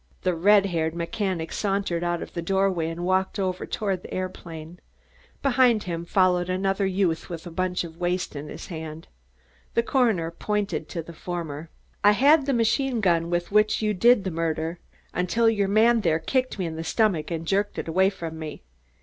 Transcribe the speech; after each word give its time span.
The 0.23 0.33
red 0.33 0.65
haired 0.65 0.95
mechanic 0.95 1.51
sauntered 1.51 2.03
out 2.03 2.23
of 2.23 2.33
the 2.33 2.41
doorway 2.41 2.89
and 2.89 3.05
walked 3.05 3.37
over 3.37 3.67
toward 3.67 4.01
the 4.01 4.11
aeroplane. 4.11 4.79
Behind 5.43 5.83
him 5.83 6.05
followed 6.05 6.49
another 6.49 6.87
youth 6.87 7.29
with 7.29 7.45
a 7.45 7.51
bunch 7.51 7.83
of 7.83 7.97
waste 7.97 8.35
in 8.35 8.47
his 8.47 8.65
hand. 8.65 9.07
The 9.75 9.83
coroner 9.83 10.31
pointed 10.31 10.89
to 10.89 11.03
the 11.03 11.13
former. 11.13 11.69
"I 12.03 12.13
had 12.13 12.47
the 12.47 12.51
machine 12.53 12.99
gun 12.99 13.29
with 13.29 13.51
which 13.51 13.83
you 13.83 13.93
did 13.93 14.23
the 14.23 14.31
murder 14.31 14.79
until 15.13 15.47
your 15.47 15.67
man 15.67 16.01
there 16.01 16.17
kicked 16.17 16.57
me 16.57 16.65
in 16.65 16.77
the 16.77 16.83
stomach 16.83 17.29
and 17.29 17.45
jerked 17.45 17.77
it 17.77 17.87
away 17.87 18.09
from 18.09 18.39
me. 18.39 18.63